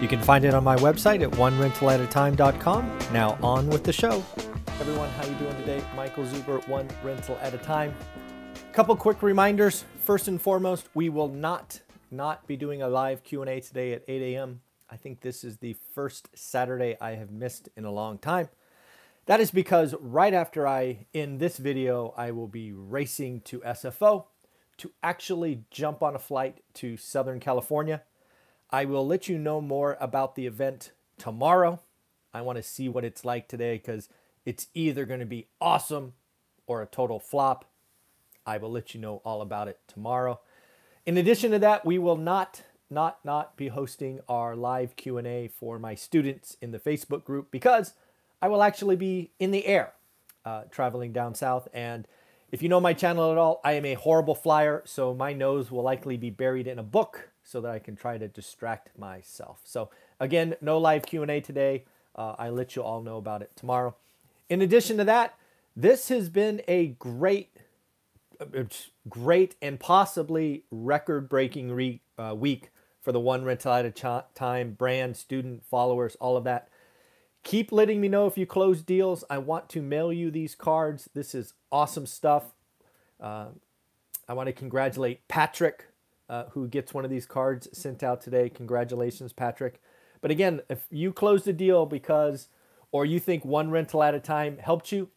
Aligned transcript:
You 0.00 0.08
can 0.08 0.20
find 0.20 0.44
it 0.44 0.52
on 0.52 0.62
my 0.62 0.76
website 0.76 1.22
at 1.22 1.30
onerentalatatime.com. 1.32 2.98
Now 3.12 3.38
on 3.42 3.66
with 3.68 3.82
the 3.82 3.92
show. 3.92 4.22
Everyone, 4.78 5.08
how 5.10 5.26
you 5.26 5.34
doing 5.36 5.56
today? 5.56 5.82
Michael 5.94 6.24
Zuber, 6.24 6.66
One 6.68 6.86
Rental 7.02 7.38
at 7.40 7.54
a 7.54 7.58
Time. 7.58 7.94
Couple 8.72 8.94
quick 8.94 9.22
reminders. 9.22 9.84
First 10.02 10.28
and 10.28 10.40
foremost, 10.40 10.90
we 10.94 11.08
will 11.08 11.28
not 11.28 11.80
not 12.10 12.46
be 12.46 12.56
doing 12.56 12.82
a 12.82 12.88
live 12.88 13.24
Q&A 13.24 13.60
today 13.60 13.94
at 13.94 14.04
8 14.06 14.34
a.m. 14.34 14.60
I 14.90 14.96
think 14.96 15.22
this 15.22 15.42
is 15.42 15.56
the 15.56 15.76
first 15.94 16.28
Saturday 16.34 16.96
I 17.00 17.12
have 17.12 17.30
missed 17.30 17.68
in 17.76 17.84
a 17.84 17.90
long 17.90 18.18
time. 18.18 18.48
That 19.24 19.40
is 19.40 19.50
because 19.50 19.94
right 19.98 20.32
after 20.32 20.68
I 20.68 21.06
end 21.14 21.40
this 21.40 21.56
video, 21.56 22.14
I 22.16 22.30
will 22.30 22.46
be 22.46 22.70
racing 22.70 23.40
to 23.46 23.60
SFO 23.60 24.26
to 24.76 24.92
actually 25.02 25.64
jump 25.70 26.02
on 26.02 26.14
a 26.14 26.18
flight 26.18 26.60
to 26.74 26.96
Southern 26.96 27.40
California. 27.40 28.02
I 28.70 28.84
will 28.84 29.06
let 29.06 29.28
you 29.28 29.38
know 29.38 29.60
more 29.60 29.96
about 30.00 30.34
the 30.34 30.46
event 30.46 30.92
tomorrow. 31.18 31.80
I 32.34 32.42
want 32.42 32.56
to 32.56 32.62
see 32.62 32.88
what 32.88 33.04
it's 33.04 33.24
like 33.24 33.48
today 33.48 33.76
because 33.76 34.08
it's 34.44 34.66
either 34.74 35.04
going 35.04 35.20
to 35.20 35.26
be 35.26 35.48
awesome 35.60 36.14
or 36.66 36.82
a 36.82 36.86
total 36.86 37.20
flop. 37.20 37.64
I 38.44 38.58
will 38.58 38.70
let 38.70 38.94
you 38.94 39.00
know 39.00 39.22
all 39.24 39.40
about 39.40 39.68
it 39.68 39.80
tomorrow. 39.88 40.40
In 41.04 41.16
addition 41.16 41.52
to 41.52 41.58
that, 41.60 41.84
we 41.84 41.98
will 41.98 42.16
not 42.16 42.62
not 42.88 43.18
not 43.24 43.56
be 43.56 43.68
hosting 43.68 44.20
our 44.28 44.54
live 44.54 44.94
Q&A 44.94 45.48
for 45.48 45.76
my 45.76 45.96
students 45.96 46.56
in 46.62 46.70
the 46.70 46.78
Facebook 46.78 47.24
group 47.24 47.50
because 47.50 47.94
I 48.40 48.46
will 48.46 48.62
actually 48.62 48.94
be 48.94 49.32
in 49.40 49.50
the 49.50 49.66
air 49.66 49.92
uh, 50.44 50.62
traveling 50.70 51.12
down 51.12 51.34
south 51.34 51.66
and 51.72 52.06
if 52.52 52.62
you 52.62 52.68
know 52.68 52.80
my 52.80 52.92
channel 52.92 53.32
at 53.32 53.38
all, 53.38 53.60
I 53.64 53.72
am 53.72 53.84
a 53.84 53.94
horrible 53.94 54.36
flyer, 54.36 54.82
so 54.86 55.12
my 55.12 55.32
nose 55.32 55.70
will 55.72 55.82
likely 55.82 56.16
be 56.16 56.30
buried 56.30 56.68
in 56.68 56.78
a 56.78 56.82
book 56.84 57.30
so 57.46 57.60
that 57.60 57.70
I 57.70 57.78
can 57.78 57.94
try 57.94 58.18
to 58.18 58.26
distract 58.26 58.98
myself. 58.98 59.60
So 59.64 59.88
again, 60.18 60.56
no 60.60 60.78
live 60.78 61.06
Q&A 61.06 61.40
today. 61.40 61.84
Uh, 62.14 62.34
I 62.38 62.48
let 62.50 62.74
you 62.74 62.82
all 62.82 63.00
know 63.02 63.18
about 63.18 63.40
it 63.40 63.52
tomorrow. 63.54 63.94
In 64.50 64.60
addition 64.60 64.96
to 64.98 65.04
that, 65.04 65.34
this 65.76 66.08
has 66.08 66.28
been 66.28 66.60
a 66.66 66.88
great, 66.88 67.56
uh, 68.40 68.64
great 69.08 69.54
and 69.62 69.78
possibly 69.78 70.64
record-breaking 70.72 71.70
re- 71.70 72.00
uh, 72.18 72.34
week 72.36 72.70
for 73.00 73.12
the 73.12 73.20
One 73.20 73.44
Rental 73.44 73.72
at 73.72 73.84
a 73.86 74.24
Time 74.34 74.72
brand, 74.72 75.16
student, 75.16 75.64
followers, 75.64 76.16
all 76.16 76.36
of 76.36 76.42
that. 76.44 76.68
Keep 77.44 77.70
letting 77.70 78.00
me 78.00 78.08
know 78.08 78.26
if 78.26 78.36
you 78.36 78.44
close 78.44 78.82
deals. 78.82 79.22
I 79.30 79.38
want 79.38 79.68
to 79.68 79.80
mail 79.80 80.12
you 80.12 80.32
these 80.32 80.56
cards. 80.56 81.08
This 81.14 81.32
is 81.32 81.54
awesome 81.70 82.06
stuff. 82.06 82.54
Uh, 83.20 83.46
I 84.28 84.32
want 84.32 84.48
to 84.48 84.52
congratulate 84.52 85.28
Patrick, 85.28 85.84
uh, 86.28 86.44
who 86.50 86.68
gets 86.68 86.92
one 86.92 87.04
of 87.04 87.10
these 87.10 87.26
cards 87.26 87.68
sent 87.72 88.02
out 88.02 88.20
today. 88.20 88.48
Congratulations, 88.48 89.32
Patrick. 89.32 89.80
But 90.20 90.30
again, 90.30 90.60
if 90.68 90.86
you 90.90 91.12
closed 91.12 91.46
a 91.46 91.52
deal 91.52 91.86
because, 91.86 92.48
or 92.90 93.04
you 93.04 93.20
think 93.20 93.44
one 93.44 93.70
rental 93.70 94.02
at 94.02 94.14
a 94.14 94.20
time 94.20 94.58
helped 94.58 94.92
you, 94.92 95.08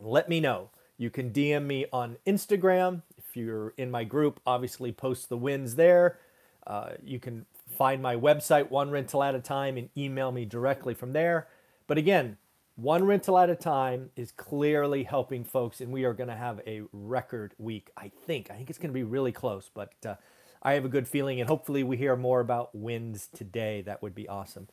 let 0.00 0.28
me 0.28 0.40
know. 0.40 0.70
You 0.96 1.10
can 1.10 1.30
DM 1.30 1.66
me 1.66 1.86
on 1.92 2.16
Instagram. 2.26 3.02
If 3.16 3.36
you're 3.36 3.74
in 3.76 3.90
my 3.90 4.04
group, 4.04 4.40
obviously 4.46 4.92
post 4.92 5.28
the 5.28 5.36
wins 5.36 5.76
there. 5.76 6.18
Uh, 6.66 6.90
you 7.02 7.18
can 7.18 7.46
find 7.76 8.02
my 8.02 8.16
website, 8.16 8.70
one 8.70 8.90
rental 8.90 9.22
at 9.22 9.34
a 9.34 9.40
time, 9.40 9.76
and 9.76 9.88
email 9.96 10.30
me 10.32 10.44
directly 10.44 10.94
from 10.94 11.12
there. 11.12 11.48
But 11.86 11.98
again, 11.98 12.36
one 12.76 13.04
rental 13.04 13.38
at 13.38 13.50
a 13.50 13.56
time 13.56 14.10
is 14.16 14.32
clearly 14.32 15.04
helping 15.04 15.44
folks, 15.44 15.80
and 15.80 15.92
we 15.92 16.04
are 16.04 16.14
going 16.14 16.28
to 16.28 16.36
have 16.36 16.60
a 16.66 16.82
record 16.92 17.54
week. 17.58 17.90
I 17.96 18.10
think. 18.26 18.50
I 18.50 18.54
think 18.54 18.70
it's 18.70 18.78
going 18.78 18.90
to 18.90 18.94
be 18.94 19.02
really 19.02 19.32
close, 19.32 19.70
but 19.72 19.92
uh, 20.06 20.14
I 20.62 20.74
have 20.74 20.84
a 20.84 20.88
good 20.88 21.08
feeling, 21.08 21.40
and 21.40 21.48
hopefully, 21.48 21.82
we 21.82 21.96
hear 21.96 22.16
more 22.16 22.40
about 22.40 22.74
wins 22.74 23.28
today. 23.34 23.82
That 23.82 24.02
would 24.02 24.14
be 24.14 24.28
awesome. 24.28 24.68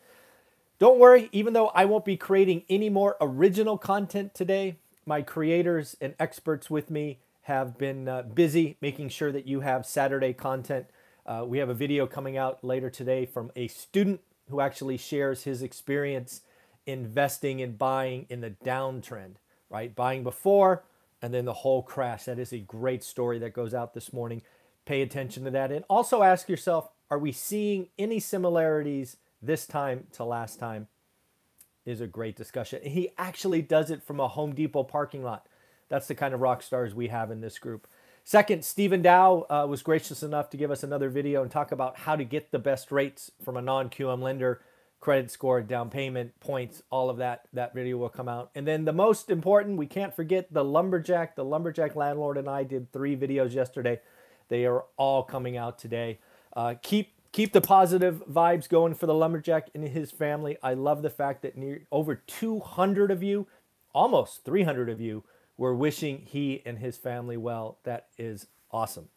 Don't 0.77 0.99
worry, 0.99 1.29
even 1.31 1.53
though 1.53 1.67
I 1.69 1.85
won't 1.85 2.05
be 2.05 2.15
creating 2.15 2.63
any 2.69 2.89
more 2.89 3.17
original 3.19 3.77
content 3.77 4.33
today, 4.33 4.77
my 5.05 5.21
creators 5.21 5.97
and 5.99 6.13
experts 6.19 6.69
with 6.69 6.89
me 6.89 7.19
have 7.43 7.77
been 7.77 8.07
uh, 8.07 8.21
busy 8.21 8.77
making 8.79 9.09
sure 9.09 9.31
that 9.31 9.47
you 9.47 9.61
have 9.61 9.85
Saturday 9.85 10.33
content. 10.33 10.85
Uh, 11.25 11.43
we 11.45 11.57
have 11.57 11.67
a 11.67 11.73
video 11.73 12.05
coming 12.05 12.37
out 12.37 12.63
later 12.63 12.89
today 12.89 13.25
from 13.25 13.51
a 13.55 13.67
student 13.67 14.21
who 14.49 14.61
actually 14.61 14.97
shares 14.97 15.43
his 15.43 15.61
experience 15.61 16.41
investing 16.85 17.61
and 17.61 17.77
buying 17.77 18.25
in 18.29 18.41
the 18.41 18.51
downtrend, 18.63 19.35
right? 19.69 19.95
Buying 19.95 20.23
before 20.23 20.83
and 21.21 21.33
then 21.33 21.45
the 21.45 21.53
whole 21.53 21.81
crash. 21.81 22.25
That 22.25 22.39
is 22.39 22.53
a 22.53 22.59
great 22.59 23.03
story 23.03 23.39
that 23.39 23.53
goes 23.53 23.73
out 23.73 23.93
this 23.93 24.13
morning. 24.13 24.41
Pay 24.89 25.03
attention 25.03 25.43
to 25.43 25.51
that. 25.51 25.71
And 25.71 25.85
also 25.87 26.23
ask 26.23 26.49
yourself 26.49 26.89
are 27.11 27.19
we 27.19 27.31
seeing 27.31 27.89
any 27.99 28.19
similarities 28.19 29.17
this 29.39 29.67
time 29.67 30.07
to 30.13 30.23
last 30.23 30.57
time? 30.57 30.87
Is 31.85 32.01
a 32.01 32.07
great 32.07 32.35
discussion. 32.35 32.81
He 32.81 33.11
actually 33.15 33.61
does 33.61 33.91
it 33.91 34.01
from 34.01 34.19
a 34.19 34.27
Home 34.27 34.55
Depot 34.55 34.81
parking 34.81 35.23
lot. 35.23 35.45
That's 35.89 36.07
the 36.07 36.15
kind 36.15 36.33
of 36.33 36.39
rock 36.39 36.63
stars 36.63 36.95
we 36.95 37.09
have 37.09 37.29
in 37.29 37.39
this 37.39 37.59
group. 37.59 37.85
Second, 38.23 38.65
Stephen 38.65 39.03
Dow 39.03 39.45
uh, 39.47 39.67
was 39.69 39.83
gracious 39.83 40.23
enough 40.23 40.49
to 40.49 40.57
give 40.57 40.71
us 40.71 40.81
another 40.81 41.11
video 41.11 41.43
and 41.43 41.51
talk 41.51 41.71
about 41.71 41.95
how 41.95 42.15
to 42.15 42.23
get 42.23 42.49
the 42.49 42.57
best 42.57 42.91
rates 42.91 43.31
from 43.45 43.57
a 43.57 43.61
non 43.61 43.91
QM 43.91 44.23
lender 44.23 44.59
credit 44.99 45.29
score, 45.29 45.61
down 45.61 45.91
payment, 45.91 46.39
points, 46.39 46.81
all 46.89 47.11
of 47.11 47.17
that. 47.17 47.47
That 47.53 47.75
video 47.75 47.97
will 47.97 48.09
come 48.09 48.27
out. 48.27 48.49
And 48.55 48.65
then 48.65 48.85
the 48.85 48.93
most 48.93 49.29
important, 49.29 49.77
we 49.77 49.85
can't 49.85 50.15
forget 50.15 50.51
the 50.51 50.65
lumberjack. 50.65 51.35
The 51.35 51.45
lumberjack 51.45 51.95
landlord 51.95 52.39
and 52.39 52.49
I 52.49 52.63
did 52.63 52.91
three 52.91 53.15
videos 53.15 53.53
yesterday. 53.53 53.99
They 54.49 54.65
are 54.65 54.85
all 54.97 55.23
coming 55.23 55.55
out 55.57 55.79
today. 55.79 56.19
Uh, 56.55 56.75
keep 56.81 57.13
keep 57.31 57.53
the 57.53 57.61
positive 57.61 58.23
vibes 58.29 58.67
going 58.67 58.95
for 58.95 59.05
the 59.05 59.13
lumberjack 59.13 59.69
and 59.73 59.87
his 59.87 60.11
family. 60.11 60.57
I 60.61 60.73
love 60.73 61.01
the 61.01 61.09
fact 61.09 61.43
that 61.43 61.55
near 61.55 61.83
over 61.91 62.15
200 62.15 63.11
of 63.11 63.23
you, 63.23 63.47
almost 63.93 64.43
300 64.43 64.89
of 64.89 64.99
you, 64.99 65.23
were 65.57 65.75
wishing 65.75 66.23
he 66.25 66.61
and 66.65 66.79
his 66.79 66.97
family 66.97 67.37
well. 67.37 67.77
That 67.83 68.07
is 68.17 68.47
awesome. 68.71 69.09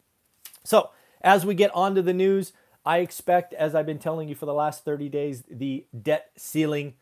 So 0.63 0.91
as 1.21 1.45
we 1.45 1.55
get 1.55 1.73
on 1.73 1.95
to 1.95 2.01
the 2.01 2.13
news, 2.13 2.53
I 2.85 2.99
expect, 2.99 3.53
as 3.53 3.75
I've 3.75 3.85
been 3.85 3.99
telling 3.99 4.27
you 4.27 4.35
for 4.35 4.45
the 4.45 4.53
last 4.53 4.83
30 4.83 5.09
days, 5.09 5.43
the 5.49 5.85
debt 5.99 6.31
ceiling, 6.35 6.95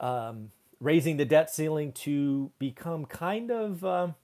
um, 0.00 0.50
raising 0.80 1.18
the 1.18 1.24
debt 1.24 1.50
ceiling 1.50 1.92
to 1.92 2.50
become 2.58 3.04
kind 3.04 3.50
of, 3.50 3.84
um, 3.84 4.14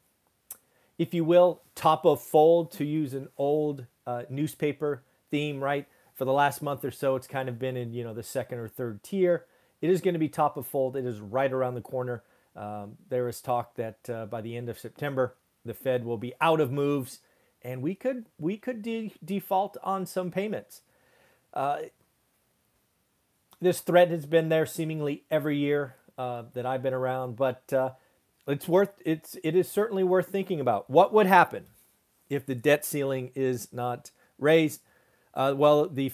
if 0.99 1.15
you 1.15 1.25
will, 1.25 1.63
top 1.75 2.05
of 2.05 2.21
fold, 2.21 2.73
to 2.73 2.85
use 2.85 3.15
an 3.15 3.29
old 3.39 3.87
uh, 4.07 4.25
newspaper 4.29 5.03
theme, 5.31 5.63
right? 5.63 5.87
For 6.15 6.25
the 6.25 6.33
last 6.33 6.63
month 6.63 6.85
or 6.85 6.91
so, 6.91 7.17
it's 7.17 7.29
kind 7.29 7.49
of 7.49 7.59
been 7.59 7.77
in, 7.77 7.93
you 7.93 8.05
know, 8.05 8.15
the 8.15 8.23
second 8.23 8.59
or 8.59 8.69
third 8.69 9.03
tier. 9.03 9.47
It 9.81 9.91
is 9.91 10.01
going 10.01 10.15
to 10.15 10.19
be 10.19 10.29
top 10.29 10.57
of 10.57 10.67
fold. 10.67 10.97
It 10.97 11.07
is 11.07 11.21
right 11.21 11.53
around 11.53 11.75
the 11.75 11.81
corner. 11.81 12.25
Um, 12.57 12.97
there 13.09 13.29
is 13.29 13.41
talk 13.41 13.77
that 13.77 14.11
uh, 14.11 14.27
by 14.27 14.41
the 14.41 14.57
end 14.57 14.69
of 14.69 14.79
September, 14.79 15.37
the 15.65 15.75
Fed 15.75 16.05
will 16.05 16.19
be 16.19 16.35
out 16.41 16.61
of 16.61 16.73
moves 16.73 17.21
and 17.63 17.83
we 17.83 17.95
could 17.95 18.27
we 18.39 18.57
could 18.57 18.83
de- 18.83 19.13
default 19.25 19.77
on 19.83 20.07
some 20.07 20.31
payments. 20.31 20.83
Uh, 21.53 21.79
this 23.61 23.81
threat 23.81 24.11
has 24.11 24.27
been 24.27 24.49
there 24.49 24.67
seemingly 24.67 25.25
every 25.31 25.59
year 25.59 25.97
uh, 26.17 26.45
that 26.55 26.67
I've 26.67 26.83
been 26.83 26.95
around, 26.95 27.37
but 27.37 27.73
uh, 27.73 27.91
it's 28.49 28.67
worth 28.67 29.01
it's 29.05 29.37
it 29.45 29.55
is 29.55 29.71
certainly 29.71 30.05
worth 30.05 30.29
thinking 30.29 30.61
about. 30.61 30.89
What 30.91 31.13
would 31.13 31.27
happen 31.27 31.67
if 32.29 32.47
the 32.47 32.55
debt 32.55 32.85
ceiling 32.85 33.31
is 33.35 33.73
not 33.73 34.11
raised? 34.39 34.83
Uh, 35.35 35.55
well, 35.57 35.89
the 35.89 36.11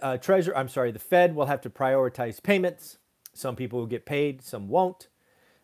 uh, 0.00 0.18
treasurer, 0.18 0.56
I'm 0.56 0.68
sorry, 0.68 0.92
the 0.92 0.98
Fed 0.98 1.34
will 1.34 1.46
have 1.46 1.60
to 1.62 1.70
prioritize 1.70 2.40
payments. 2.42 2.98
Some 3.34 3.56
people 3.56 3.80
will 3.80 3.86
get 3.86 4.06
paid, 4.06 4.42
some 4.42 4.68
won't. 4.68 5.08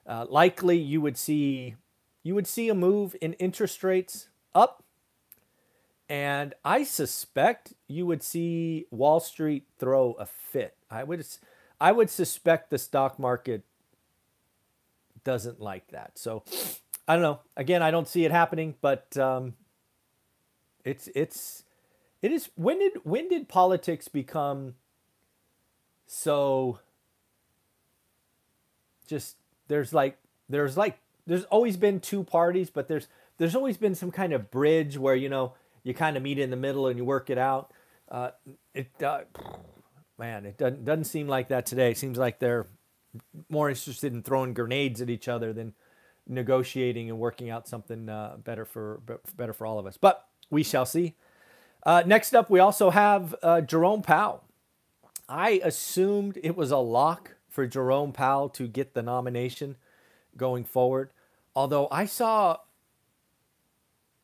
Uh, 0.06 0.26
likely, 0.28 0.78
you 0.78 1.00
would 1.00 1.16
see 1.16 1.76
you 2.22 2.34
would 2.34 2.46
see 2.46 2.68
a 2.68 2.74
move 2.74 3.14
in 3.20 3.34
interest 3.34 3.84
rates 3.84 4.28
up 4.54 4.82
and 6.08 6.54
I 6.64 6.84
suspect 6.84 7.72
you 7.88 8.06
would 8.06 8.22
see 8.22 8.86
Wall 8.90 9.20
Street 9.20 9.64
throw 9.78 10.12
a 10.12 10.26
fit. 10.26 10.76
I 10.90 11.04
would 11.04 11.24
I 11.80 11.92
would 11.92 12.10
suspect 12.10 12.70
the 12.70 12.78
stock 12.78 13.18
market 13.18 13.64
doesn't 15.24 15.60
like 15.60 15.88
that. 15.88 16.18
So 16.18 16.44
I 17.08 17.14
don't 17.14 17.22
know. 17.22 17.40
Again, 17.56 17.82
I 17.82 17.90
don't 17.90 18.08
see 18.08 18.24
it 18.24 18.30
happening, 18.30 18.74
but 18.80 19.16
um, 19.16 19.54
it's 20.84 21.08
it's 21.14 21.64
it 22.22 22.32
is 22.32 22.50
when 22.54 22.78
did 22.78 22.92
when 23.04 23.28
did 23.28 23.48
politics 23.48 24.08
become 24.08 24.74
so 26.06 26.78
just 29.06 29.36
there's 29.68 29.92
like 29.92 30.18
there's 30.48 30.76
like 30.76 30.98
there's 31.26 31.44
always 31.44 31.76
been 31.76 32.00
two 32.00 32.22
parties, 32.22 32.70
but 32.70 32.88
there's 32.88 33.08
there's 33.38 33.54
always 33.54 33.76
been 33.76 33.94
some 33.94 34.10
kind 34.10 34.32
of 34.32 34.50
bridge 34.50 34.96
where 34.96 35.14
you 35.14 35.28
know 35.28 35.54
you 35.82 35.94
kind 35.94 36.16
of 36.16 36.22
meet 36.22 36.38
in 36.38 36.50
the 36.50 36.56
middle 36.56 36.86
and 36.86 36.98
you 36.98 37.04
work 37.04 37.30
it 37.30 37.38
out. 37.38 37.70
Uh, 38.10 38.30
it 38.74 38.88
uh, 39.02 39.22
man, 40.18 40.46
it 40.46 40.56
doesn't 40.56 40.84
doesn't 40.84 41.04
seem 41.04 41.28
like 41.28 41.48
that 41.48 41.66
today. 41.66 41.90
It 41.90 41.98
seems 41.98 42.18
like 42.18 42.38
they're 42.38 42.66
more 43.48 43.68
interested 43.68 44.12
in 44.12 44.22
throwing 44.22 44.54
grenades 44.54 45.00
at 45.00 45.10
each 45.10 45.28
other 45.28 45.52
than 45.52 45.74
negotiating 46.26 47.10
and 47.10 47.18
working 47.18 47.50
out 47.50 47.68
something 47.68 48.08
uh, 48.08 48.36
better 48.38 48.64
for 48.64 49.00
better 49.36 49.52
for 49.52 49.66
all 49.66 49.78
of 49.78 49.86
us. 49.86 49.96
But 49.96 50.26
we 50.50 50.62
shall 50.62 50.86
see. 50.86 51.14
Uh, 51.84 52.02
next 52.06 52.34
up, 52.34 52.48
we 52.48 52.60
also 52.60 52.90
have 52.90 53.34
uh, 53.42 53.60
Jerome 53.60 54.02
Powell. 54.02 54.44
I 55.28 55.60
assumed 55.62 56.38
it 56.42 56.56
was 56.56 56.70
a 56.70 56.78
lock 56.78 57.36
for 57.48 57.66
Jerome 57.66 58.12
Powell 58.12 58.48
to 58.50 58.66
get 58.66 58.94
the 58.94 59.02
nomination 59.02 59.76
going 60.36 60.64
forward. 60.64 61.10
Although 61.54 61.88
I 61.90 62.06
saw 62.06 62.58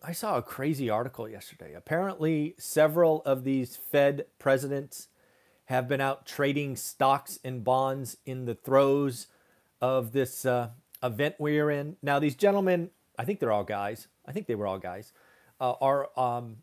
I 0.03 0.13
saw 0.13 0.39
a 0.39 0.43
crazy 0.43 0.89
article 0.89 1.29
yesterday. 1.29 1.75
Apparently, 1.75 2.55
several 2.59 3.23
of 3.23 3.45
these 3.45 3.77
Fed 3.77 4.27
presidents 4.39 5.09
have 5.71 5.89
been 5.89 6.01
out 6.01 6.27
trading 6.27 6.75
stocks 6.75 7.39
and 7.45 7.63
bonds 7.63 8.17
in 8.27 8.45
the 8.45 8.57
throes 8.57 9.29
of 9.81 10.11
this 10.11 10.45
uh, 10.45 10.71
event 11.01 11.37
we're 11.39 11.71
in. 11.71 11.97
Now, 12.03 12.19
these 12.19 12.35
gentlemen, 12.35 12.91
I 13.17 13.25
think 13.25 13.39
they're 13.39 13.53
all 13.53 13.63
guys. 13.63 14.09
I 14.27 14.33
think 14.33 14.49
they 14.49 14.57
were 14.57 14.67
all 14.67 14.81
guys, 14.81 15.13
uh, 15.61 15.75
are 15.81 16.11
um, 16.19 16.57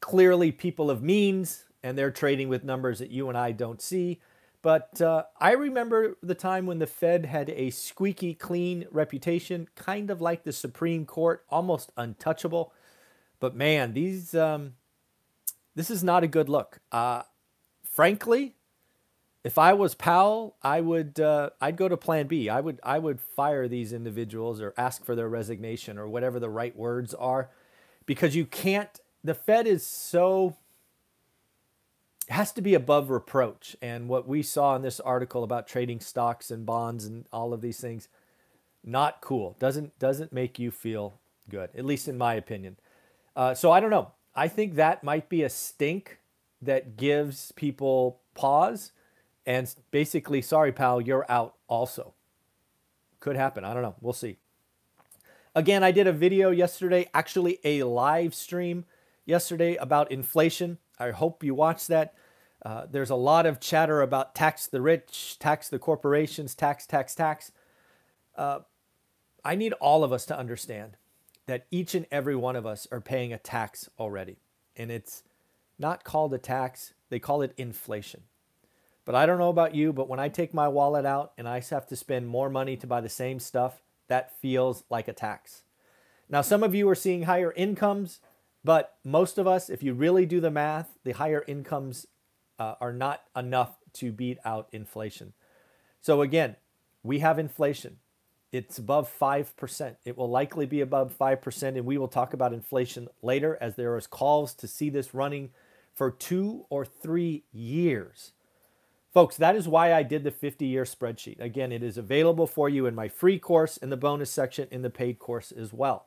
clearly 0.00 0.52
people 0.52 0.90
of 0.90 1.02
means, 1.02 1.64
and 1.82 1.98
they're 1.98 2.10
trading 2.10 2.48
with 2.48 2.64
numbers 2.64 2.98
that 2.98 3.10
you 3.10 3.28
and 3.28 3.36
I 3.36 3.52
don't 3.52 3.82
see. 3.82 4.20
But 4.62 5.02
uh, 5.02 5.24
I 5.38 5.52
remember 5.52 6.16
the 6.22 6.34
time 6.34 6.64
when 6.64 6.78
the 6.78 6.86
Fed 6.86 7.26
had 7.26 7.50
a 7.50 7.68
squeaky 7.68 8.32
clean 8.32 8.86
reputation, 8.90 9.68
kind 9.76 10.10
of 10.10 10.22
like 10.22 10.44
the 10.44 10.52
Supreme 10.52 11.04
Court, 11.04 11.44
almost 11.50 11.92
untouchable. 11.94 12.72
But 13.38 13.54
man, 13.54 13.92
these 13.92 14.34
um, 14.34 14.76
this 15.74 15.90
is 15.90 16.02
not 16.02 16.24
a 16.24 16.26
good 16.26 16.48
look. 16.48 16.80
Frankly, 17.96 18.54
if 19.42 19.56
I 19.56 19.72
was 19.72 19.94
Powell, 19.94 20.54
I 20.62 20.82
would 20.82 21.18
uh, 21.18 21.48
I'd 21.62 21.78
go 21.78 21.88
to 21.88 21.96
Plan 21.96 22.26
B. 22.26 22.50
I 22.50 22.60
would 22.60 22.78
I 22.82 22.98
would 22.98 23.18
fire 23.22 23.68
these 23.68 23.90
individuals 23.90 24.60
or 24.60 24.74
ask 24.76 25.02
for 25.02 25.14
their 25.14 25.30
resignation 25.30 25.96
or 25.96 26.06
whatever 26.06 26.38
the 26.38 26.50
right 26.50 26.76
words 26.76 27.14
are, 27.14 27.48
because 28.04 28.36
you 28.36 28.44
can't. 28.44 29.00
The 29.24 29.32
Fed 29.32 29.66
is 29.66 29.86
so 29.86 30.56
has 32.28 32.52
to 32.52 32.60
be 32.60 32.74
above 32.74 33.08
reproach. 33.08 33.76
And 33.80 34.10
what 34.10 34.28
we 34.28 34.42
saw 34.42 34.76
in 34.76 34.82
this 34.82 35.00
article 35.00 35.42
about 35.42 35.66
trading 35.66 36.00
stocks 36.00 36.50
and 36.50 36.66
bonds 36.66 37.06
and 37.06 37.26
all 37.32 37.54
of 37.54 37.62
these 37.62 37.80
things, 37.80 38.08
not 38.84 39.22
cool. 39.22 39.56
Doesn't 39.58 39.98
doesn't 39.98 40.34
make 40.34 40.58
you 40.58 40.70
feel 40.70 41.14
good, 41.48 41.70
at 41.74 41.86
least 41.86 42.08
in 42.08 42.18
my 42.18 42.34
opinion. 42.34 42.76
Uh, 43.34 43.54
so 43.54 43.72
I 43.72 43.80
don't 43.80 43.88
know. 43.88 44.10
I 44.34 44.48
think 44.48 44.74
that 44.74 45.02
might 45.02 45.30
be 45.30 45.42
a 45.42 45.48
stink 45.48 46.18
that 46.66 46.96
gives 46.96 47.52
people 47.52 48.20
pause 48.34 48.92
and 49.46 49.72
basically, 49.92 50.42
sorry, 50.42 50.72
pal, 50.72 51.00
you're 51.00 51.24
out 51.28 51.54
also. 51.68 52.14
Could 53.20 53.36
happen. 53.36 53.64
I 53.64 53.72
don't 53.72 53.82
know. 53.82 53.94
We'll 54.00 54.12
see. 54.12 54.38
Again, 55.54 55.82
I 55.82 55.92
did 55.92 56.06
a 56.06 56.12
video 56.12 56.50
yesterday, 56.50 57.08
actually 57.14 57.58
a 57.64 57.84
live 57.84 58.34
stream 58.34 58.84
yesterday 59.24 59.76
about 59.76 60.10
inflation. 60.10 60.78
I 60.98 61.12
hope 61.12 61.42
you 61.42 61.54
watched 61.54 61.88
that. 61.88 62.14
Uh, 62.64 62.86
there's 62.90 63.10
a 63.10 63.16
lot 63.16 63.46
of 63.46 63.60
chatter 63.60 64.02
about 64.02 64.34
tax 64.34 64.66
the 64.66 64.80
rich, 64.80 65.38
tax 65.38 65.68
the 65.68 65.78
corporations, 65.78 66.54
tax, 66.54 66.86
tax, 66.86 67.14
tax. 67.14 67.52
Uh, 68.36 68.60
I 69.44 69.54
need 69.54 69.72
all 69.74 70.02
of 70.02 70.12
us 70.12 70.26
to 70.26 70.38
understand 70.38 70.96
that 71.46 71.66
each 71.70 71.94
and 71.94 72.06
every 72.10 72.34
one 72.34 72.56
of 72.56 72.66
us 72.66 72.88
are 72.90 73.00
paying 73.00 73.32
a 73.32 73.38
tax 73.38 73.88
already. 73.98 74.38
And 74.76 74.90
it's 74.90 75.22
not 75.78 76.04
called 76.04 76.34
a 76.34 76.38
tax, 76.38 76.94
they 77.10 77.18
call 77.18 77.42
it 77.42 77.54
inflation. 77.56 78.22
But 79.04 79.14
I 79.14 79.26
don't 79.26 79.38
know 79.38 79.50
about 79.50 79.74
you, 79.74 79.92
but 79.92 80.08
when 80.08 80.18
I 80.18 80.28
take 80.28 80.52
my 80.52 80.68
wallet 80.68 81.06
out 81.06 81.32
and 81.38 81.48
I 81.48 81.60
have 81.70 81.86
to 81.88 81.96
spend 81.96 82.26
more 82.26 82.50
money 82.50 82.76
to 82.76 82.86
buy 82.86 83.00
the 83.00 83.08
same 83.08 83.38
stuff, 83.38 83.82
that 84.08 84.36
feels 84.40 84.84
like 84.90 85.08
a 85.08 85.12
tax. 85.12 85.62
Now, 86.28 86.40
some 86.40 86.62
of 86.62 86.74
you 86.74 86.88
are 86.88 86.94
seeing 86.94 87.22
higher 87.22 87.52
incomes 87.52 88.20
but 88.66 88.96
most 89.04 89.38
of 89.38 89.46
us, 89.46 89.70
if 89.70 89.84
you 89.84 89.94
really 89.94 90.26
do 90.26 90.40
the 90.40 90.50
math, 90.50 90.88
the 91.04 91.12
higher 91.12 91.44
incomes 91.46 92.08
uh, 92.58 92.74
are 92.80 92.92
not 92.92 93.22
enough 93.36 93.76
to 93.92 94.10
beat 94.10 94.38
out 94.44 94.66
inflation. 94.72 95.34
So 96.00 96.20
again, 96.20 96.56
we 97.04 97.20
have 97.20 97.38
inflation. 97.38 97.98
It's 98.50 98.76
above 98.76 99.08
5%. 99.20 99.96
It 100.04 100.18
will 100.18 100.28
likely 100.28 100.66
be 100.66 100.80
above 100.80 101.16
5%, 101.16 101.62
and 101.62 101.86
we 101.86 101.96
will 101.96 102.08
talk 102.08 102.34
about 102.34 102.52
inflation 102.52 103.06
later 103.22 103.56
as 103.60 103.76
there 103.76 103.96
is 103.96 104.08
calls 104.08 104.52
to 104.54 104.66
see 104.66 104.90
this 104.90 105.14
running 105.14 105.50
for 105.96 106.10
two 106.10 106.66
or 106.68 106.84
three 106.84 107.42
years. 107.52 108.32
Folks, 109.12 109.38
that 109.38 109.56
is 109.56 109.66
why 109.66 109.94
I 109.94 110.02
did 110.02 110.24
the 110.24 110.30
50 110.30 110.66
year 110.66 110.84
spreadsheet. 110.84 111.40
Again, 111.40 111.72
it 111.72 111.82
is 111.82 111.96
available 111.96 112.46
for 112.46 112.68
you 112.68 112.84
in 112.84 112.94
my 112.94 113.08
free 113.08 113.38
course 113.38 113.78
in 113.78 113.88
the 113.88 113.96
bonus 113.96 114.30
section 114.30 114.68
in 114.70 114.82
the 114.82 114.90
paid 114.90 115.18
course 115.18 115.50
as 115.50 115.72
well. 115.72 116.06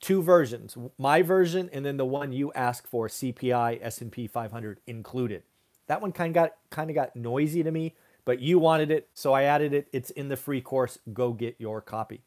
Two 0.00 0.20
versions 0.20 0.76
my 0.98 1.22
version 1.22 1.70
and 1.72 1.86
then 1.86 1.96
the 1.96 2.04
one 2.04 2.32
you 2.32 2.52
asked 2.54 2.88
for 2.88 3.06
cpi 3.06 3.78
s&p 3.80 4.26
500 4.26 4.80
included. 4.86 5.44
That 5.86 6.00
one 6.00 6.10
kind 6.10 6.30
of 6.30 6.34
got 6.34 6.56
kind 6.70 6.90
of 6.90 6.96
got 6.96 7.14
noisy 7.14 7.62
to 7.62 7.70
me 7.70 7.94
but 8.24 8.40
you 8.40 8.58
wanted 8.58 8.90
it 8.90 9.08
so 9.14 9.32
i 9.32 9.44
added 9.44 9.72
it. 9.72 9.86
It's 9.92 10.10
in 10.10 10.28
the 10.28 10.36
free 10.36 10.60
course. 10.60 10.98
Go 11.12 11.32
get 11.32 11.54
your 11.58 11.80
copy. 11.80 12.22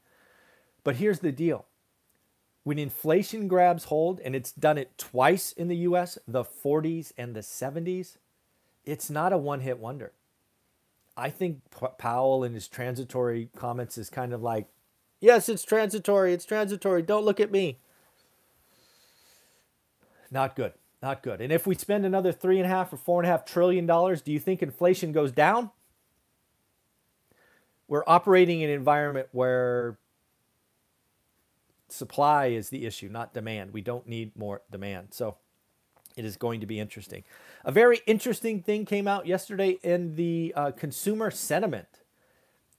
But 0.85 0.95
here's 0.97 1.19
the 1.19 1.31
deal 1.33 1.65
when 2.63 2.79
inflation 2.79 3.47
grabs 3.47 3.85
hold 3.85 4.19
and 4.21 4.35
it's 4.35 4.51
done 4.51 4.77
it 4.77 4.97
twice 4.97 5.51
in 5.51 5.67
the 5.67 5.75
us 5.77 6.17
the 6.27 6.43
40s 6.43 7.11
and 7.17 7.35
the 7.35 7.41
70s 7.41 8.17
it's 8.85 9.09
not 9.09 9.33
a 9.33 9.37
one-hit 9.37 9.79
wonder 9.79 10.11
i 11.15 11.29
think 11.29 11.61
powell 11.97 12.43
in 12.43 12.53
his 12.53 12.67
transitory 12.67 13.49
comments 13.55 13.97
is 13.97 14.09
kind 14.09 14.33
of 14.33 14.41
like 14.41 14.67
Yes, 15.23 15.47
it's 15.47 15.63
transitory. 15.63 16.33
It's 16.33 16.43
transitory. 16.43 17.01
Don't 17.01 17.23
look 17.23 17.39
at 17.39 17.49
me. 17.49 17.79
Not 20.29 20.53
good. 20.53 20.73
Not 21.01 21.23
good. 21.23 21.39
And 21.39 21.49
if 21.49 21.65
we 21.65 21.75
spend 21.75 22.05
another 22.05 22.33
three 22.33 22.57
and 22.57 22.65
a 22.65 22.67
half 22.67 22.91
or 22.91 22.97
four 22.97 23.21
and 23.21 23.25
a 23.25 23.31
half 23.31 23.45
trillion 23.45 23.85
dollars, 23.85 24.21
do 24.21 24.33
you 24.33 24.39
think 24.39 24.61
inflation 24.61 25.13
goes 25.13 25.31
down? 25.31 25.71
We're 27.87 28.03
operating 28.05 28.59
in 28.59 28.69
an 28.69 28.75
environment 28.75 29.29
where 29.31 29.97
supply 31.93 32.47
is 32.47 32.69
the 32.69 32.85
issue, 32.85 33.09
not 33.09 33.33
demand. 33.33 33.73
We 33.73 33.81
don't 33.81 34.07
need 34.07 34.37
more 34.37 34.61
demand. 34.71 35.09
So 35.11 35.37
it 36.15 36.25
is 36.25 36.37
going 36.37 36.59
to 36.59 36.65
be 36.65 36.79
interesting. 36.79 37.23
A 37.63 37.71
very 37.71 38.01
interesting 38.05 38.61
thing 38.61 38.85
came 38.85 39.07
out 39.07 39.25
yesterday 39.25 39.77
in 39.83 40.15
the 40.15 40.53
uh, 40.55 40.71
consumer 40.71 41.31
sentiment 41.31 41.87